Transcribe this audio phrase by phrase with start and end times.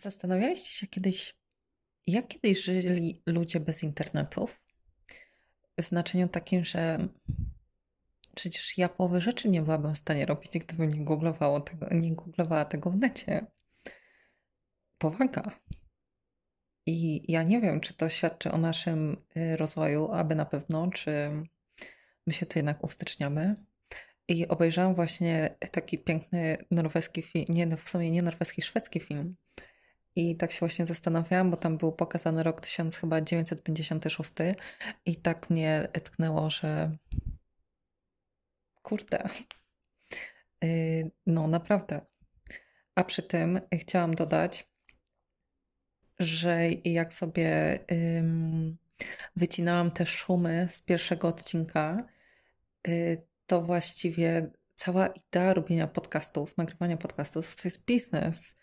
[0.00, 1.34] Zastanawialiście się kiedyś,
[2.06, 4.60] jak kiedyś żyli ludzie bez internetów?
[5.80, 7.08] W znaczeniu takim, że
[8.34, 12.64] przecież ja połowy rzeczy nie byłabym w stanie robić, gdybym nie, googlowało tego, nie googlowała
[12.64, 13.46] tego w necie.
[14.98, 15.60] Powaga.
[16.86, 21.30] I ja nie wiem, czy to świadczy o naszym y, rozwoju, aby na pewno, czy
[22.26, 23.54] my się tu jednak ustyczniamy.
[24.28, 29.36] I obejrzałam właśnie taki piękny norweski film, nie, w sumie nie norweski, szwedzki film.
[30.16, 34.32] I tak się właśnie zastanawiałam, bo tam był pokazany rok 1956
[35.06, 36.96] i tak mnie tknęło, że
[38.82, 39.28] kurde,
[40.64, 42.00] y, no naprawdę.
[42.94, 44.70] A przy tym chciałam dodać,
[46.18, 47.78] że jak sobie
[49.36, 52.06] wycinałam te szumy z pierwszego odcinka,
[52.88, 58.59] y, to właściwie cała idea robienia podcastów, nagrywania podcastów, to jest biznes.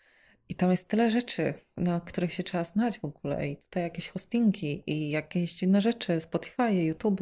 [0.48, 3.48] I tam jest tyle rzeczy, na których się trzeba znać w ogóle.
[3.48, 7.20] I tutaj jakieś hostingi i jakieś dziwne rzeczy, Spotify, YouTube.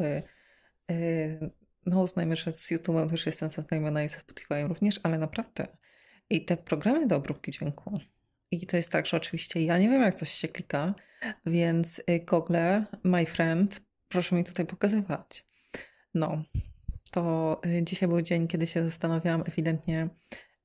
[0.91, 1.49] Y,
[1.85, 5.67] no uznajmy, że z YouTube'em też jestem zaznajomiona i ze Spotify również, ale naprawdę.
[6.29, 7.99] I te programy do obróbki dźwięku.
[8.51, 10.93] I to jest tak, że oczywiście ja nie wiem, jak coś się klika,
[11.45, 15.45] więc y, Google, my friend, proszę mi tutaj pokazywać.
[16.13, 16.43] No,
[17.11, 20.09] to y, dzisiaj był dzień, kiedy się zastanawiałam ewidentnie,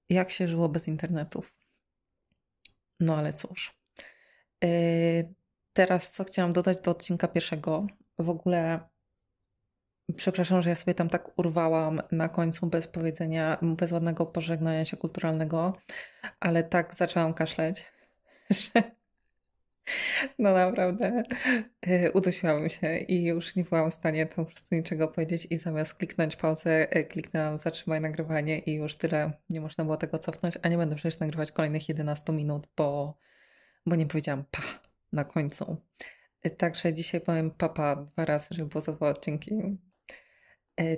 [0.09, 1.62] jak się żyło bez internetów.
[3.03, 3.75] No ale cóż.
[4.65, 5.35] Y,
[5.73, 7.87] teraz co chciałam dodać do odcinka pierwszego.
[8.19, 8.81] W ogóle
[10.17, 14.97] przepraszam, że ja sobie tam tak urwałam na końcu bez powiedzenia, bez ładnego pożegnania się
[14.97, 15.77] kulturalnego,
[16.41, 17.85] ale tak zaczęłam kaszleć,
[18.51, 18.83] że
[20.39, 21.23] no naprawdę
[21.87, 25.95] y, udusiłam się i już nie byłam w stanie po prostu niczego powiedzieć i zamiast
[25.95, 30.69] kliknąć pauzę, y, kliknęłam zatrzymaj nagrywanie i już tyle, nie można było tego cofnąć, a
[30.69, 33.19] nie będę przecież nagrywać kolejnych 11 minut, bo,
[33.87, 34.63] bo nie powiedziałam pa
[35.13, 35.77] na końcu.
[36.47, 39.79] Y, także dzisiaj powiem papa dwa razy, żeby było za dwa odcinki.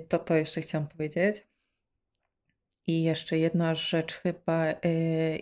[0.09, 1.47] To to jeszcze chciałam powiedzieć.
[2.87, 4.71] I jeszcze jedna rzecz chyba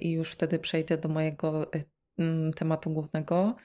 [0.01, 1.71] i już wtedy przejdę do mojego
[2.56, 3.56] tematu głównego,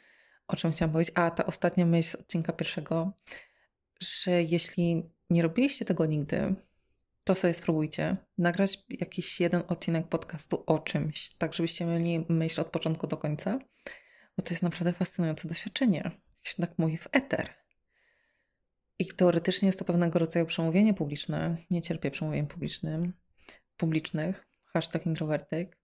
[0.49, 1.15] o czym chciałam powiedzieć.
[1.17, 3.13] A ta ostatnia myśl z odcinka pierwszego,
[4.01, 6.55] że jeśli nie robiliście tego nigdy,
[7.25, 12.67] to sobie spróbujcie nagrać jakiś jeden odcinek podcastu o czymś, tak żebyście mieli myśl od
[12.67, 13.59] początku do końca,
[14.37, 16.11] bo to jest naprawdę fascynujące doświadczenie.
[16.43, 17.49] Się tak mówi w eter.
[18.99, 21.57] I teoretycznie jest to pewnego rodzaju przemówienie publiczne.
[21.71, 23.13] Nie cierpię przemówień publicznym,
[23.77, 24.49] publicznych.
[24.65, 25.79] Hashtag introwertyk.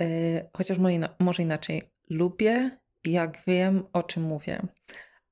[0.00, 0.78] Yy, chociaż
[1.18, 1.82] może inaczej.
[2.10, 4.62] Lubię, jak wiem, o czym mówię,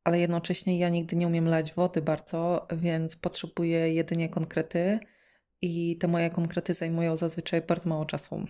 [0.04, 4.98] ale jednocześnie ja nigdy nie umiem lać wody bardzo, więc potrzebuję jedynie konkrety
[5.62, 8.46] i te moje konkrety zajmują zazwyczaj bardzo mało czasu.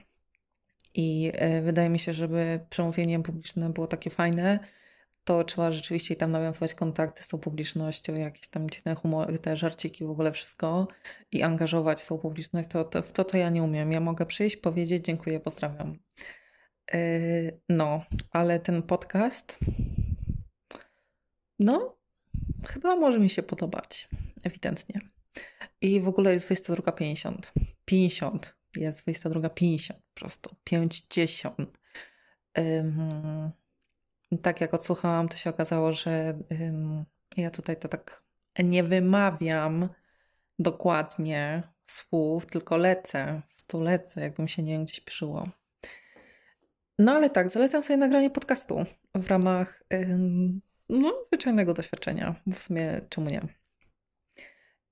[0.95, 4.59] I yy, wydaje mi się, żeby przemówienie publiczne było takie fajne,
[5.27, 10.05] to trzeba rzeczywiście tam nawiązywać kontakty z tą publicznością, jakieś tam dziwne humory, te żarciki,
[10.05, 10.89] w ogóle wszystko
[11.33, 13.93] i angażować tą publiczność, to, to, w to to ja nie umiem.
[13.93, 15.99] Ja mogę przyjść, powiedzieć dziękuję, pozdrawiam.
[16.93, 19.59] Yy, no, ale ten podcast,
[21.59, 21.97] no,
[22.67, 24.09] chyba może mi się podobać,
[24.43, 25.01] ewidentnie.
[25.81, 27.37] I w ogóle jest 22.50.
[27.85, 28.57] 50.
[28.77, 30.57] Jest 22.50 po prostu.
[30.65, 31.59] 50.
[32.57, 33.53] Um,
[34.43, 37.05] tak jak odsłuchałam, to się okazało, że um,
[37.37, 38.23] ja tutaj to tak
[38.59, 39.89] nie wymawiam
[40.59, 43.43] dokładnie słów, tylko lecę.
[43.67, 45.45] Tu lecę, jakbym się nie wiem, gdzieś piszyło.
[46.99, 48.85] No ale tak, zalecam sobie nagranie podcastu
[49.15, 49.83] w ramach
[50.89, 53.41] no, zwyczajnego doświadczenia, bo w sumie czemu nie.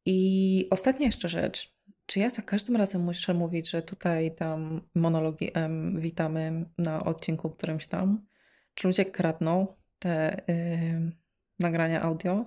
[0.06, 1.74] I ostatnia jeszcze rzecz.
[2.06, 7.50] Czy ja za każdym razem muszę mówić, że tutaj tam monologi M witamy na odcinku
[7.50, 8.26] którymś tam?
[8.74, 9.66] Czy ludzie kradną
[9.98, 11.12] te yy,
[11.58, 12.44] nagrania audio?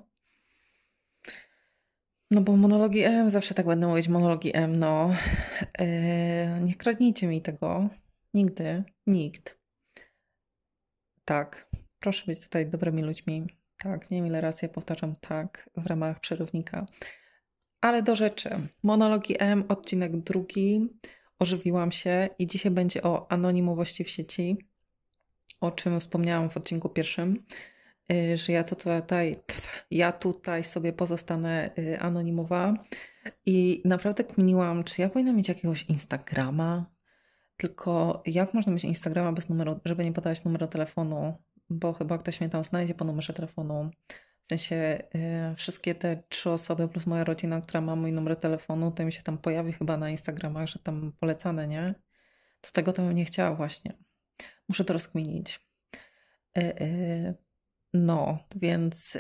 [2.32, 5.14] No bo monologi M, zawsze tak będę mówić, monologi M, no.
[5.80, 5.86] Yy,
[6.62, 7.90] nie kradnijcie mi tego.
[8.34, 8.84] Nigdy.
[9.08, 9.58] Nikt.
[11.26, 11.70] Tak.
[12.00, 13.48] Proszę być tutaj dobrymi ludźmi.
[13.78, 14.12] Tak.
[14.12, 16.86] Nie wiem ile razy ja powtarzam tak w ramach przerywnika.
[17.82, 18.50] Ale do rzeczy.
[18.84, 20.90] Monologi M, odcinek drugi.
[21.40, 24.58] Ożywiłam się i dzisiaj będzie o anonimowości w sieci,
[25.60, 27.44] o czym wspomniałam w odcinku pierwszym,
[28.12, 29.40] y, że ja tutaj,
[29.92, 32.74] ja tutaj sobie pozostanę y, anonimowa
[33.46, 36.86] i naprawdę kminiłam, czy ja powinna mieć jakiegoś Instagrama,
[37.58, 41.38] tylko jak można mieć Instagrama bez numeru, żeby nie podawać numeru telefonu,
[41.70, 43.90] bo chyba ktoś mnie tam znajdzie po numerze telefonu.
[44.42, 48.92] W sensie yy, wszystkie te trzy osoby plus moja rodzina, która ma mój numer telefonu,
[48.92, 51.96] to mi się tam pojawi chyba na Instagramach, że tam polecane, nie?
[52.62, 54.07] To tego to bym nie chciała właśnie.
[54.70, 55.60] Muszę to rozkminić.
[57.94, 59.18] No, więc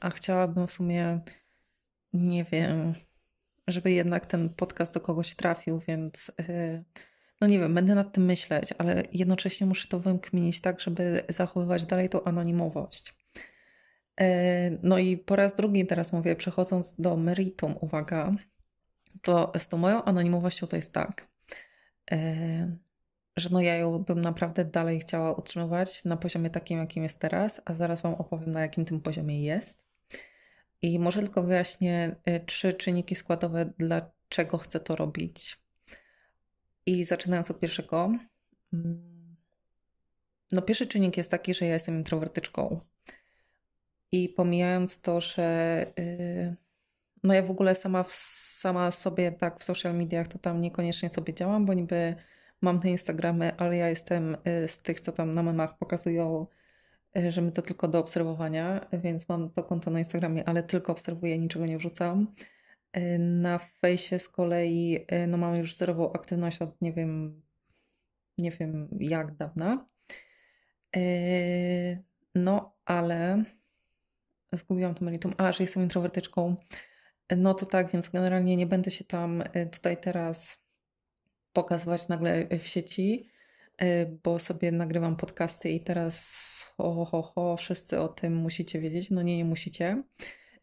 [0.00, 1.20] a chciałabym w sumie,
[2.12, 2.94] nie wiem,
[3.66, 6.32] żeby jednak ten podcast do kogoś trafił, więc
[7.40, 11.86] no nie wiem, będę nad tym myśleć, ale jednocześnie muszę to wykminić tak, żeby zachowywać
[11.86, 13.14] dalej tą anonimowość.
[14.20, 18.32] E, no i po raz drugi teraz mówię, przechodząc do meritum, uwaga,
[19.22, 21.28] to z tą moją anonimowością to jest tak,
[22.10, 22.76] e,
[23.38, 27.60] że no ja ją bym naprawdę dalej chciała utrzymywać na poziomie takim, jakim jest teraz,
[27.64, 29.82] a zaraz Wam opowiem, na jakim tym poziomie jest.
[30.82, 35.58] I może tylko wyjaśnię e, trzy czynniki składowe, dlaczego chcę to robić.
[36.86, 38.12] I zaczynając od pierwszego,
[38.72, 39.36] mm,
[40.52, 42.80] no pierwszy czynnik jest taki, że ja jestem introwertyczką.
[44.12, 46.56] I pomijając to, że yy,
[47.22, 51.34] no ja w ogóle sama, sama sobie tak w social mediach to tam niekoniecznie sobie
[51.34, 52.14] działam, bo niby
[52.62, 56.46] mam te Instagramy, ale ja jestem y, z tych, co tam na memach pokazują,
[57.18, 60.92] y, że my to tylko do obserwowania, więc mam to konto na Instagramie, ale tylko
[60.92, 62.34] obserwuję, niczego nie wrzucam.
[62.96, 67.42] Y, na fejsie z kolei no mam już zerową aktywność od nie wiem,
[68.38, 69.88] nie wiem jak dawna.
[72.34, 73.44] No, ale
[74.52, 75.34] zgubiłam to meritum.
[75.38, 76.56] A, że jestem introwertyczką.
[77.36, 80.67] No to tak, więc generalnie nie będę się tam tutaj teraz
[81.62, 83.30] pokazywać nagle w sieci,
[83.82, 86.14] y, bo sobie nagrywam podcasty i teraz
[86.76, 89.10] ho, ho, ho, wszyscy o tym musicie wiedzieć.
[89.10, 90.02] No nie, nie musicie.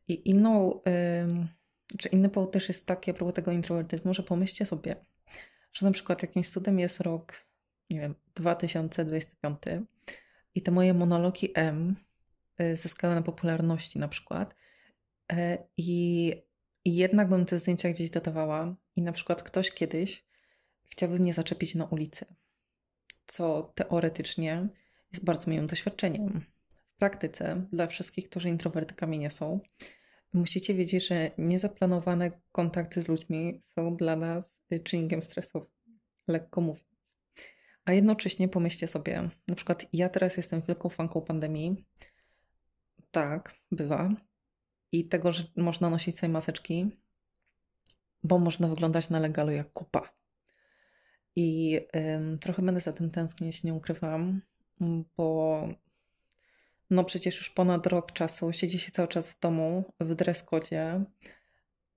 [0.07, 0.81] I inną,
[1.97, 4.95] czy inny powód też jest taki a propos tego introwertyzmu, że pomyślcie sobie,
[5.73, 7.45] że na przykład jakimś cudem jest rok,
[7.89, 9.57] nie wiem, 2025
[10.55, 11.95] i te moje monologi M
[12.61, 14.55] Y, zyskały na popularności na przykład.
[15.77, 16.33] I,
[16.85, 20.24] I jednak bym te zdjęcia gdzieś dodawała i na przykład ktoś kiedyś
[20.89, 22.25] chciałby mnie zaczepić na ulicy,
[23.25, 24.67] co teoretycznie
[25.13, 26.45] jest bardzo miłym doświadczeniem.
[26.95, 29.59] W praktyce, dla wszystkich, którzy introwertykami nie są,
[30.33, 35.69] musicie wiedzieć, że niezaplanowane kontakty z ludźmi są dla nas czynnikiem stresowym,
[36.27, 36.95] lekko mówiąc.
[37.85, 41.85] A jednocześnie pomyślcie sobie, na przykład ja teraz jestem wielką fanką pandemii,
[43.11, 44.09] tak, bywa.
[44.91, 46.97] I tego, że można nosić sobie maseczki,
[48.23, 50.14] bo można wyglądać na legalu jak kupa.
[51.35, 51.79] I
[52.41, 54.41] trochę będę za tym tęsknić, nie ukrywam,
[55.17, 55.67] bo
[56.89, 61.03] no przecież już ponad rok czasu siedzi się cały czas w domu w dreskodzie.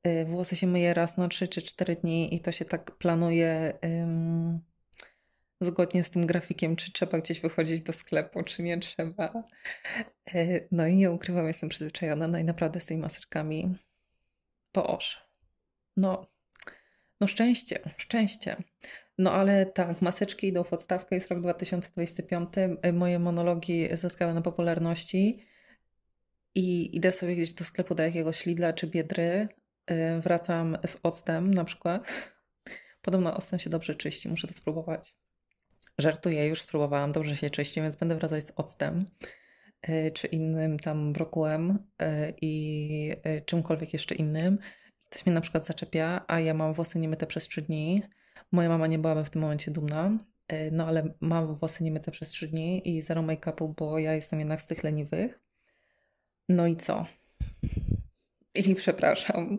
[0.04, 3.78] Yy, włosy się myje raz na 3 czy 4 dni i to się tak planuje
[5.60, 9.44] zgodnie z tym grafikiem, czy trzeba gdzieś wychodzić do sklepu, czy nie trzeba.
[10.34, 13.78] E, no i nie ukrywam, jestem przyzwyczajona, no i naprawdę z tymi maseczkami
[14.72, 15.28] poosz.
[15.96, 16.26] No,
[17.20, 18.62] no szczęście, szczęście.
[19.18, 22.48] No ale tak, maseczki idą w odstawkę, jest rok 2025,
[22.82, 25.46] e, moje monologi zyskały na popularności
[26.54, 29.48] i idę sobie gdzieś do sklepu do jakiegoś Lidla czy Biedry,
[29.86, 32.32] e, wracam z octem na przykład.
[33.02, 35.14] Podobno octem się dobrze czyści, muszę to spróbować.
[35.98, 39.04] Żartuję, już spróbowałam, dobrze się czyści, więc będę wracać z octem
[39.82, 41.78] e, czy innym tam brokułem
[42.42, 43.12] i
[43.46, 44.58] czymkolwiek jeszcze innym.
[45.10, 48.02] Ktoś mnie na przykład zaczepia, a ja mam włosy niemyte przez 3 dni.
[48.52, 50.18] Moja mama nie byłaby w tym momencie dumna,
[50.72, 54.60] no ale mam włosy niemyte przez 3 dni i zero make-upu, bo ja jestem jednak
[54.60, 55.40] z tych leniwych.
[56.48, 57.06] No i co?
[58.54, 59.58] I przepraszam.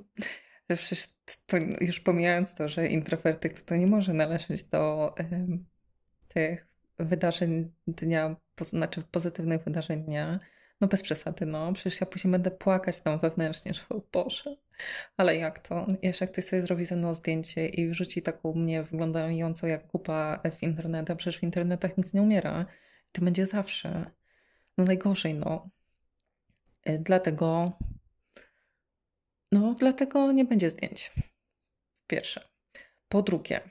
[0.68, 1.08] Przecież
[1.46, 5.16] to już pomijając to, że introwertyk to, to nie może należeć do
[6.28, 6.68] tych
[7.00, 10.40] wydarzeń dnia, znaczy pozytywnych wydarzeń dnia,
[10.82, 11.74] no bez przesady, no.
[11.74, 14.56] Przecież ja później będę płakać tam wewnętrznie, że o Boże.
[15.18, 15.88] Ale jak to?
[16.02, 20.42] Jeszcze jak ktoś sobie zrobi ze mną zdjęcie i wrzuci taką mnie wyglądającą jak kupa
[20.60, 22.66] w internet, a przecież w internetach nic nie umiera.
[23.12, 24.12] To będzie zawsze.
[24.78, 25.70] No najgorzej, no.
[26.90, 27.72] Y, dlatego
[29.52, 31.12] no, dlatego nie będzie zdjęć.
[32.08, 32.50] Pierwsze.
[33.10, 33.62] Po drugie,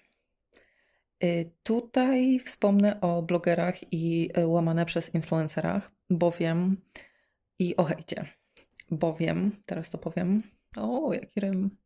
[1.25, 6.77] Y, tutaj wspomnę o blogerach i y, łamane przez influencerach, bowiem
[7.59, 8.25] i o hejcie,
[8.91, 10.41] bowiem, teraz to powiem,
[10.77, 11.77] o jaki rym.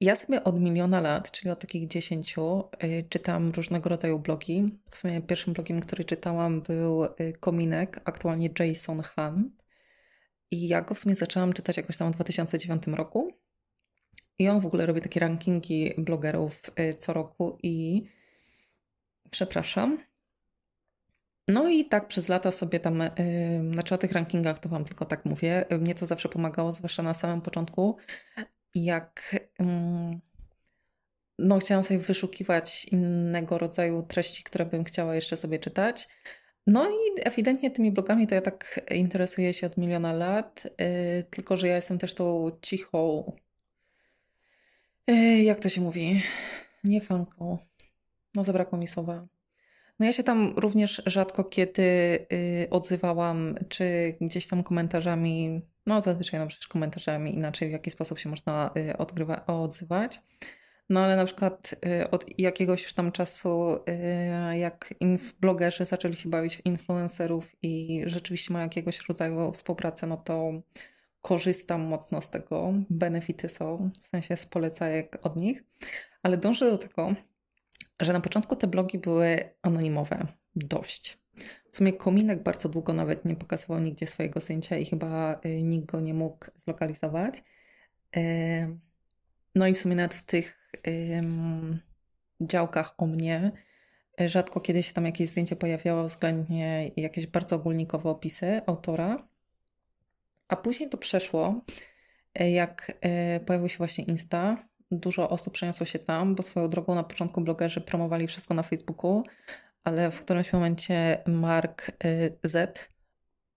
[0.00, 4.78] Ja sobie od miliona lat, czyli od takich dziesięciu, y, czytam różnego rodzaju blogi.
[4.90, 7.06] W sumie pierwszym blogiem, który czytałam był
[7.40, 9.64] Kominek, aktualnie Jason Hunt.
[10.50, 13.32] I ja go w sumie zaczęłam czytać jakoś tam w 2009 roku.
[14.38, 16.62] I on w ogóle robi takie rankingi blogerów
[16.98, 18.06] co roku i
[19.30, 19.98] przepraszam.
[21.50, 25.04] No i tak przez lata sobie tam, yy, znaczy o tych rankingach to Wam tylko
[25.04, 27.96] tak mówię, mnie to zawsze pomagało, zwłaszcza na samym początku,
[28.74, 30.20] jak yy,
[31.38, 36.08] no, chciałam sobie wyszukiwać innego rodzaju treści, które bym chciała jeszcze sobie czytać.
[36.66, 41.56] No i ewidentnie tymi blogami to ja tak interesuję się od miliona lat, yy, tylko
[41.56, 43.32] że ja jestem też tą cichą,
[45.06, 46.22] yy, jak to się mówi,
[46.84, 47.58] nie fanką,
[48.34, 49.26] no zabrakło mi słowa.
[50.00, 51.82] No ja się tam również rzadko kiedy
[52.30, 58.18] yy, odzywałam, czy gdzieś tam komentarzami, no zazwyczaj no przecież komentarzami inaczej, w jaki sposób
[58.18, 60.20] się można yy, odgrywa, odzywać.
[60.90, 63.76] No ale na przykład y, od jakiegoś już tam czasu,
[64.52, 64.94] y, jak
[65.40, 70.52] blogerzy zaczęli się bawić w influencerów i rzeczywiście mają jakiegoś rodzaju współpracę, no to
[71.22, 72.72] korzystam mocno z tego.
[72.90, 75.64] Benefity są, w sensie z polecajek od nich.
[76.22, 77.14] Ale dążę do tego,
[78.00, 80.26] że na początku te blogi były anonimowe.
[80.56, 81.18] Dość.
[81.70, 85.86] W sumie Kominek bardzo długo nawet nie pokazywał nigdzie swojego zdjęcia i chyba y, nikt
[85.86, 87.44] go nie mógł zlokalizować.
[89.54, 90.72] No i w sumie nawet w tych
[92.40, 93.52] działkach o mnie
[94.26, 99.28] rzadko kiedy się tam jakieś zdjęcie pojawiało, względnie jakieś bardzo ogólnikowe opisy autora.
[100.48, 101.64] A później to przeszło,
[102.34, 102.98] e, jak
[103.36, 104.68] y, pojawił się właśnie Insta.
[104.90, 109.22] Dużo osób przeniosło się tam, bo swoją drogą na początku blogerzy promowali wszystko na Facebooku,
[109.84, 112.88] ale w którymś momencie Mark y, Z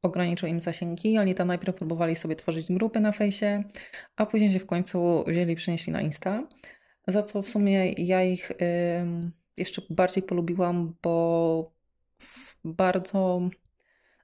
[0.02, 1.18] ograniczył im zasięgi.
[1.18, 3.64] Oni tam najpierw próbowali sobie tworzyć grupy na fejsie,
[4.16, 6.44] a później się w końcu wzięli i przenieśli na Insta.
[7.08, 8.52] Za co w sumie ja ich
[9.58, 11.72] jeszcze bardziej polubiłam, bo
[12.64, 13.42] bardzo,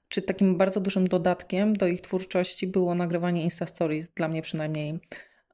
[0.08, 5.00] czy takim bardzo dużym dodatkiem do ich twórczości było nagrywanie Insta Stories, dla mnie przynajmniej.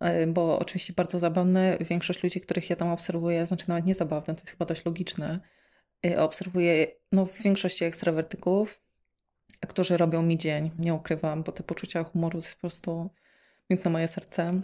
[0.05, 4.35] Y, bo oczywiście bardzo zabawne, większość ludzi, których ja tam obserwuję, znaczy nawet nie zabawne,
[4.35, 5.41] to jest chyba dość logiczne,
[6.07, 8.81] y, obserwuję no, w większości ekstrawertyków,
[9.69, 10.71] którzy robią mi dzień.
[10.79, 13.11] Nie ukrywam, bo te poczucia humoru jest po prostu
[13.71, 14.61] miękno moje serce.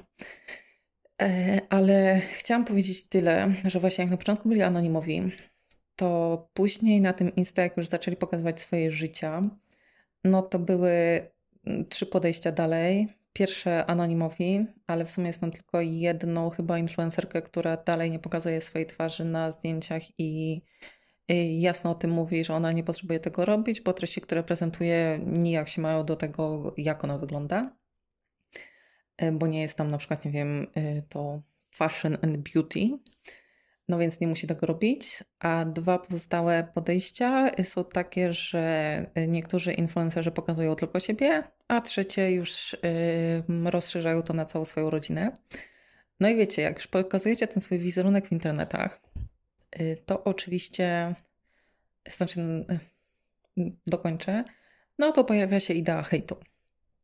[1.23, 5.23] E, ale chciałam powiedzieć tyle, że właśnie jak na początku byli anonimowi,
[5.97, 9.43] to później na tym Insta, jak już zaczęli pokazywać swoje życia,
[10.25, 10.91] no to były
[11.67, 13.09] mm, trzy podejścia dalej.
[13.33, 18.61] Pierwsze anonimowi, ale w sumie jest tam tylko jedną chyba influencerkę, która dalej nie pokazuje
[18.61, 20.63] swojej twarzy na zdjęciach i
[21.61, 25.69] jasno o tym mówi, że ona nie potrzebuje tego robić, bo treści, które prezentuje, nijak
[25.69, 27.77] się mają do tego, jak ona wygląda.
[29.17, 31.43] E, bo nie jest tam na przykład, nie wiem, e, to
[31.75, 32.99] fashion and beauty,
[33.89, 35.25] no więc nie musi tego robić.
[35.39, 42.77] A dwa pozostałe podejścia są takie, że niektórzy influencerzy pokazują tylko siebie, a trzecie już
[43.65, 45.33] rozszerzają to na całą swoją rodzinę.
[46.21, 49.01] No i wiecie, jak już pokazujecie ten swój wizerunek w internetach,
[49.81, 51.15] Y, to oczywiście,
[52.07, 52.65] znaczy
[53.87, 54.45] dokończę,
[54.99, 56.37] no to pojawia się idea hejtu.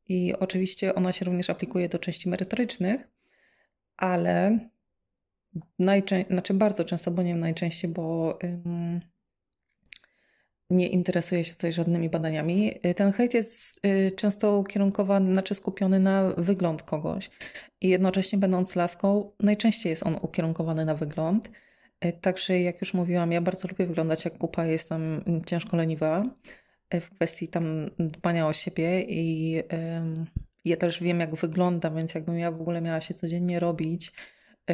[0.08, 3.08] I oczywiście ona się również aplikuje do części merytorycznych,
[3.96, 4.58] ale
[5.78, 9.00] najczęściej, znaczy bardzo często, bo nie najczęściej, bo ym,
[10.70, 12.86] nie interesuje się tutaj żadnymi badaniami.
[12.86, 17.30] Y, ten hejt jest y, często ukierunkowany, znaczy skupiony na wygląd kogoś.
[17.80, 21.50] I jednocześnie będąc laską, najczęściej jest on ukierunkowany na wygląd.
[22.00, 26.24] E, także jak już mówiłam, ja bardzo lubię wyglądać jak kupa, jestem ciężko leniwa
[26.90, 29.54] e, w kwestii tam dbania o siebie i
[30.64, 34.12] ja też wiem jak wygląda, więc jakbym ja w ogóle miała się codziennie robić,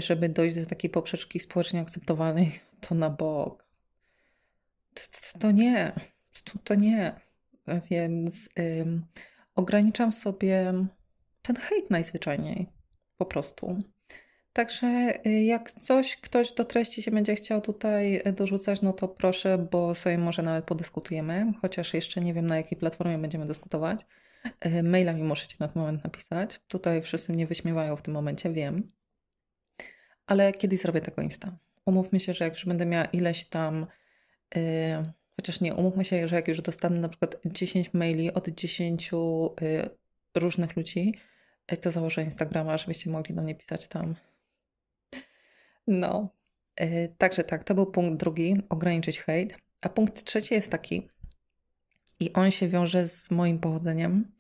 [0.01, 3.65] żeby dojść do takiej poprzeczki społecznie akceptowalnej, to na bok.
[5.39, 5.93] To, nie,
[6.65, 7.15] to, nie.
[7.91, 8.49] Więc
[9.55, 10.73] ograniczam sobie
[11.43, 12.67] ten hejt najzwyczajniej.
[13.17, 13.79] Po prostu.
[14.53, 19.59] Także y, jak coś, ktoś do treści się będzie chciał tutaj dorzucać, no to proszę,
[19.71, 24.07] bo sobie może nawet podyskutujemy, chociaż jeszcze nie wiem na jakiej platformie będziemy dyskutować.
[24.67, 26.61] Y, maila mi możecie na ten moment napisać.
[26.69, 28.89] Tutaj wszyscy mnie wyśmiewają w tym momencie, wiem.
[30.27, 31.57] Ale kiedyś zrobię tego Insta.
[31.87, 33.87] Umówmy się, że jak już będę miała ileś tam,
[34.55, 34.63] yy,
[35.37, 39.91] chociaż nie, umówmy się, że jak już dostanę na przykład 10 maili od 10 yy,
[40.35, 41.15] różnych ludzi,
[41.81, 44.15] to założę Instagrama, żebyście mogli do mnie pisać tam
[45.87, 46.29] no,
[46.81, 49.59] yy, także tak, to był punkt drugi, ograniczyć hejt.
[49.81, 51.09] A punkt trzeci jest taki,
[52.21, 54.33] i on się wiąże z moim pochodzeniem,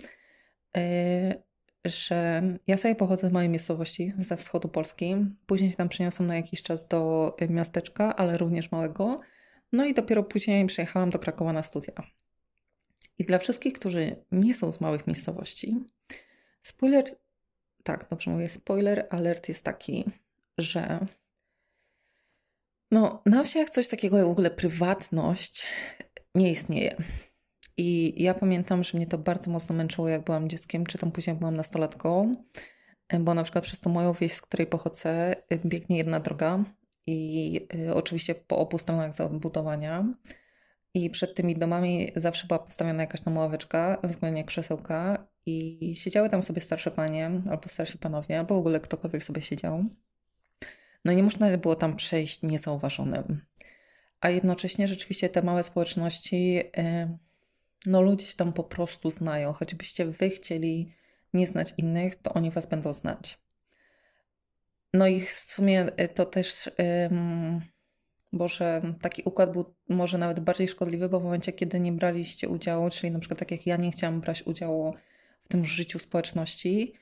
[0.76, 1.43] yy,
[1.85, 5.17] że ja sobie pochodzę z mojej miejscowości, ze wschodu Polski.
[5.47, 9.17] Później się tam przeniosłam na jakiś czas do miasteczka, ale również małego.
[9.73, 11.93] No i dopiero później przyjechałam do Krakowa na studia.
[13.19, 15.85] I dla wszystkich, którzy nie są z małych miejscowości,
[16.62, 17.05] spoiler,
[17.83, 20.05] tak, dobrze mówię, spoiler alert jest taki,
[20.59, 21.07] że
[22.91, 25.67] no, na wsiach coś takiego jak w ogóle prywatność
[26.35, 26.97] nie istnieje.
[27.76, 31.37] I ja pamiętam, że mnie to bardzo mocno męczyło, jak byłam dzieckiem, czy tam później
[31.37, 32.33] byłam nastolatką,
[33.21, 36.64] bo na przykład przez tą moją wieś, z której pochodzę, biegnie jedna droga
[37.07, 40.12] i y, oczywiście po obu stronach zabudowania.
[40.95, 46.43] I przed tymi domami zawsze była postawiona jakaś tam ławeczka, względnie krzesełka i siedziały tam
[46.43, 49.85] sobie starsze panie albo starsi panowie, albo w ogóle ktokolwiek sobie siedział.
[51.04, 53.40] No i nie można było tam przejść niezauważonym.
[54.21, 56.61] A jednocześnie rzeczywiście te małe społeczności,
[57.87, 59.53] no ludzie się tam po prostu znają.
[59.53, 60.95] Choćbyście wy chcieli
[61.35, 63.38] nie znać innych, to oni was będą znać.
[64.93, 67.61] No i w sumie y, to też, um,
[68.33, 72.91] Boże, taki układ był może nawet bardziej szkodliwy, bo w momencie, kiedy nie braliście udziału,
[72.91, 74.95] czyli na przykład tak jak ja nie chciałam brać udziału
[75.43, 76.95] w tym życiu społeczności,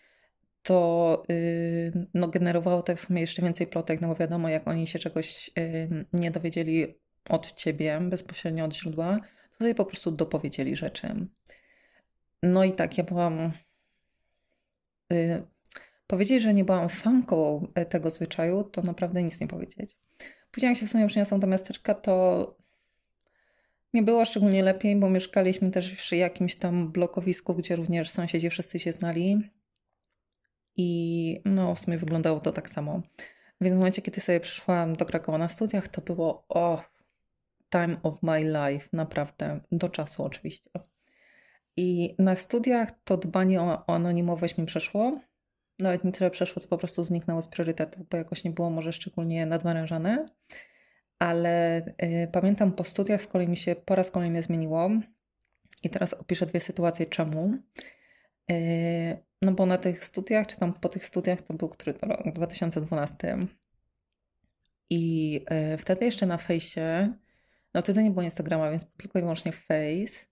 [0.62, 4.86] to yy, no, generowało to w sumie jeszcze więcej plotek, no bo wiadomo, jak oni
[4.86, 6.94] się czegoś yy, nie dowiedzieli
[7.28, 9.20] od ciebie, bezpośrednio od źródła,
[9.62, 11.26] to sobie po prostu dopowiedzieli rzeczy.
[12.42, 13.52] No i tak, ja byłam.
[15.10, 15.46] Yy,
[16.06, 19.98] powiedzieć, że nie byłam fanką e, tego zwyczaju, to naprawdę nic nie powiedzieć.
[20.50, 22.56] Później, jak się w sumie przyniosłam do miasteczka, to
[23.94, 28.78] nie było szczególnie lepiej, bo mieszkaliśmy też przy jakimś tam blokowisku, gdzie również sąsiedzi wszyscy
[28.78, 29.50] się znali.
[30.76, 33.02] I no, w sumie wyglądało to tak samo.
[33.60, 36.91] Więc w momencie, kiedy sobie przyszłam do Krakowa na studiach, to było oh,
[37.72, 40.70] time of my life, naprawdę, do czasu oczywiście.
[41.76, 45.12] I na studiach to dbanie o, o anonimowość mi przeszło.
[45.78, 48.92] Nawet nie tyle przeszło, co po prostu zniknęło z priorytetów, bo jakoś nie było może
[48.92, 50.26] szczególnie nadwyrężane.
[51.18, 54.90] Ale y, pamiętam po studiach z kolei mi się po raz kolejny zmieniło.
[55.82, 57.58] I teraz opiszę dwie sytuacje, czemu.
[58.50, 62.06] Y, no bo na tych studiach, czy tam po tych studiach, to był który to
[62.06, 62.32] rok?
[62.32, 63.38] 2012.
[64.90, 65.40] I
[65.74, 67.12] y, wtedy jeszcze na fejsie,
[67.74, 70.26] no wtedy nie było Instagrama, więc tylko i wyłącznie Face.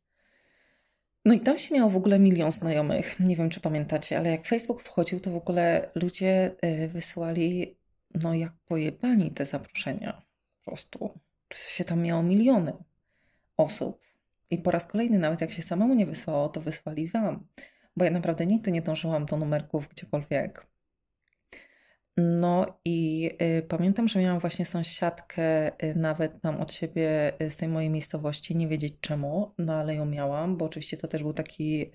[1.25, 3.21] No i tam się miało w ogóle milion znajomych.
[3.21, 7.77] Nie wiem, czy pamiętacie, ale jak Facebook wchodził, to w ogóle ludzie y, wysyłali,
[8.15, 10.23] no jak pojebani te zaproszenia.
[10.65, 11.11] Po prostu
[11.55, 12.73] się tam miało miliony
[13.57, 14.01] osób.
[14.51, 17.47] I po raz kolejny, nawet jak się samemu nie wysłało, to wysłali wam
[17.97, 20.67] bo ja naprawdę nigdy nie dążyłam do numerków gdziekolwiek.
[22.23, 27.57] No i y, pamiętam, że miałam właśnie sąsiadkę y, nawet tam od siebie y, z
[27.57, 31.33] tej mojej miejscowości, nie wiedzieć czemu, no ale ją miałam, bo oczywiście to też był
[31.33, 31.91] taki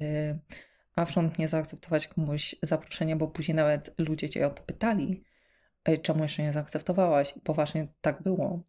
[0.95, 5.23] afront nie zaakceptować komuś zaproszenia, bo później nawet ludzie cię o to pytali,
[6.01, 8.59] czemu jeszcze nie zaakceptowałaś i poważnie tak było.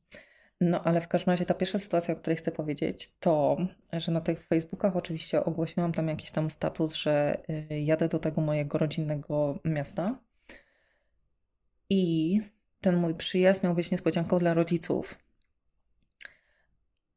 [0.60, 3.56] No, ale w każdym razie ta pierwsza sytuacja, o której chcę powiedzieć, to,
[3.92, 7.36] że na tych Facebookach oczywiście ogłosiłam tam jakiś tam status, że
[7.70, 10.25] jadę do tego mojego rodzinnego miasta.
[11.90, 12.40] I
[12.80, 15.18] ten mój przyjazd miał być niespodzianką dla rodziców.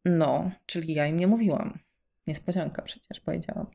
[0.05, 1.79] No, czyli ja im nie mówiłam.
[2.27, 3.67] Niespodzianka przecież powiedziałam.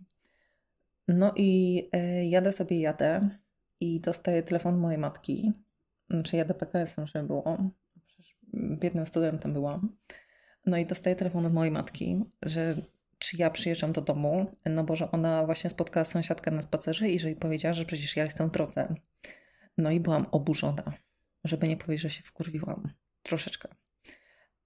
[1.09, 3.29] No i y, jadę sobie, jadę
[3.81, 5.53] i dostaję telefon mojej matki.
[6.11, 7.59] Znaczy jadę PKS-em, żeby było
[8.55, 9.97] biednym studentem byłam.
[10.67, 12.75] No i dostaję telefon od mojej matki, że
[13.19, 17.19] czy ja przyjeżdżam do domu, no bo że ona właśnie spotkała sąsiadkę na spacerze i
[17.19, 18.95] że jej powiedziała, że przecież ja jestem w drodze.
[19.79, 20.93] No i byłam oburzona,
[21.45, 22.93] żeby nie powiedzieć, że się wkurwiłam.
[23.23, 23.69] Troszeczkę.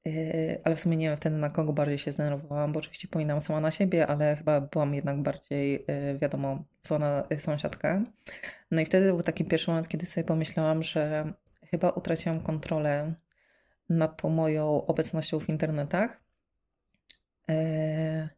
[0.04, 3.40] Yy, ale w sumie nie wiem wtedy na kogo bardziej się zdenerwowałam, bo oczywiście pominam
[3.40, 8.04] sama na siebie, ale chyba byłam jednak bardziej, yy, wiadomo, zła yy, sąsiadkę.
[8.70, 11.32] No i wtedy był taki pierwszy moment, kiedy sobie pomyślałam, że
[11.70, 13.14] chyba utraciłam kontrolę
[13.88, 16.20] nad tą moją obecnością w internetach.
[17.50, 18.28] E,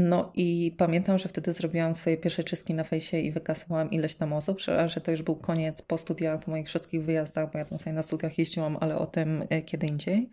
[0.00, 4.32] no i pamiętam, że wtedy zrobiłam swoje pierwsze czystki na fejsie i wykasowałam ileś tam
[4.32, 7.78] osób, że to już był koniec po studiach, po moich wszystkich wyjazdach, bo ja tam
[7.78, 10.30] sobie na studiach jeździłam, ale o tym e, kiedy indziej.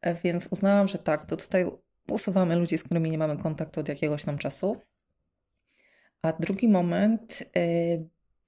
[0.00, 1.64] E, więc uznałam, że tak, to tutaj
[2.08, 4.76] usuwamy ludzi, z którymi nie mamy kontaktu od jakiegoś tam czasu.
[6.22, 7.44] A drugi moment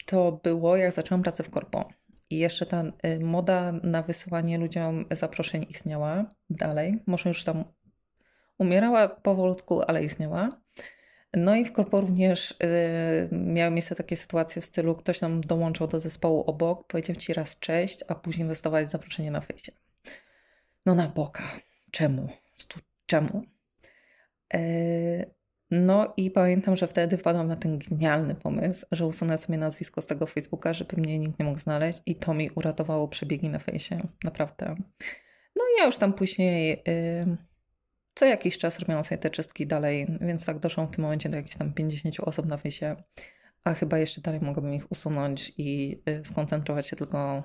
[0.07, 1.89] to było, jak zaczęłam pracę w korpo.
[2.31, 2.85] I jeszcze ta
[3.21, 7.03] moda na wysyłanie ludziom zaproszeń istniała dalej.
[7.07, 7.65] Może już tam
[8.63, 10.49] umierała powolutku, ale istniała.
[11.37, 12.57] No i w korpo również y,
[13.33, 17.59] miały miejsce takie sytuacje w stylu ktoś nam dołączał do zespołu obok, powiedział ci raz
[17.59, 19.73] cześć, a później dostawać zaproszenie na fejsie.
[20.87, 21.45] No na boka.
[21.91, 22.29] Czemu?
[23.07, 23.43] Czemu?
[24.55, 25.31] Y,
[25.71, 30.07] no i pamiętam, że wtedy wpadłam na ten genialny pomysł, że usunę sobie nazwisko z
[30.07, 34.09] tego Facebooka, żeby mnie nikt nie mógł znaleźć i to mi uratowało przebiegi na fejsie,
[34.25, 34.77] naprawdę.
[35.57, 37.37] No i ja już tam później yy,
[38.15, 41.37] co jakiś czas robiłam sobie te czystki dalej, więc tak doszłam w tym momencie do
[41.37, 42.97] jakichś tam 50 osób na fejsie,
[43.65, 47.45] a chyba jeszcze dalej mogłabym ich usunąć i yy, skoncentrować się tylko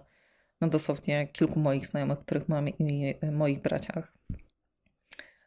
[0.62, 4.14] na dosłownie kilku moich znajomych, których mam i yy, moich braciach.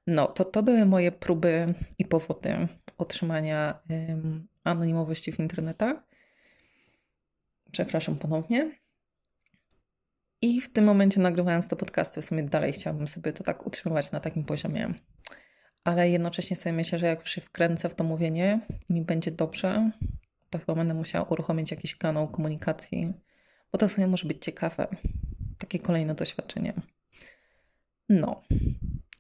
[0.06, 3.83] No, to, to były moje próby i powody otrzymania
[4.64, 5.96] anonimowości w internetach.
[7.72, 8.79] Przepraszam ponownie.
[10.42, 14.12] I w tym momencie nagrywając te podcasty, w sumie dalej chciałabym sobie to tak utrzymywać
[14.12, 14.94] na takim poziomie.
[15.85, 19.90] Ale jednocześnie sobie myślę, że jak już się wkręcę w to mówienie mi będzie dobrze,
[20.50, 23.12] to chyba będę musiała uruchomić jakiś kanał komunikacji,
[23.72, 24.88] bo to sobie może być ciekawe.
[25.59, 26.72] Takie kolejne doświadczenie.
[28.09, 28.42] No.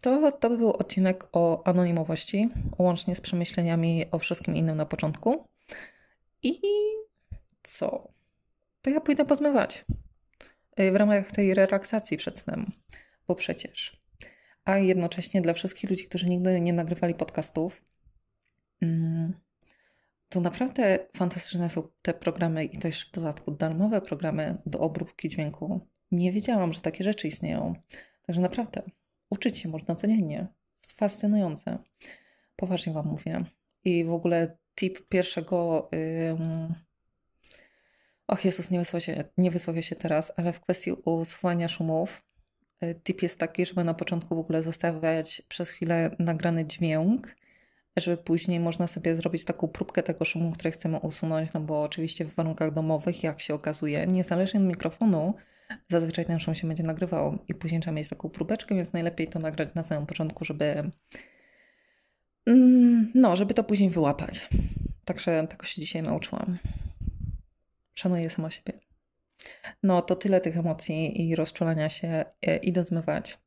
[0.00, 5.48] To, to by był odcinek o anonimowości, łącznie z przemyśleniami o wszystkim innym na początku.
[6.42, 6.60] I
[7.62, 8.08] co?
[8.82, 9.84] To ja pójdę pozmywać
[10.76, 12.72] w ramach tej relaksacji przed snem,
[13.28, 14.02] bo przecież.
[14.64, 17.84] A jednocześnie dla wszystkich ludzi, którzy nigdy nie nagrywali podcastów,
[18.82, 19.34] mm,
[20.28, 25.88] to naprawdę fantastyczne są te programy i jeszcze w dodatku darmowe programy do obróbki dźwięku.
[26.10, 27.74] Nie wiedziałam, że takie rzeczy istnieją.
[28.26, 28.82] Także naprawdę
[29.30, 30.46] uczyć się można codziennie.
[30.94, 31.78] Fascynujące.
[32.56, 33.44] Poważnie Wam mówię.
[33.84, 35.88] I w ogóle tip pierwszego.
[35.92, 36.89] Yy...
[38.30, 42.22] Och Jezus, nie wysłowię, się, nie wysłowię się teraz, ale w kwestii usuwania szumów,
[42.84, 47.36] y, tip jest taki, żeby na początku w ogóle zostawiać przez chwilę nagrany dźwięk,
[47.96, 52.24] żeby później można sobie zrobić taką próbkę tego szumu, który chcemy usunąć, no bo oczywiście
[52.24, 55.34] w warunkach domowych, jak się okazuje, niezależnie od mikrofonu,
[55.88, 59.38] zazwyczaj ten szum się będzie nagrywał i później trzeba mieć taką próbeczkę, więc najlepiej to
[59.38, 60.90] nagrać na samym początku, żeby
[62.46, 64.48] mm, no, żeby to później wyłapać.
[65.04, 66.58] Także tego się dzisiaj nauczyłam.
[68.00, 68.72] Szanuję sama siebie.
[69.82, 72.24] No, to tyle tych emocji i rozczulania się.
[72.46, 73.38] E, idę zmywać.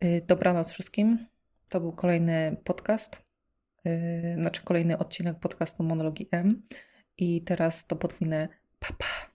[0.00, 1.26] E, dobranoc wszystkim.
[1.68, 3.22] To był kolejny podcast,
[3.84, 6.62] e, znaczy kolejny odcinek podcastu Monologii M.
[7.18, 9.31] I teraz to podwójne papa.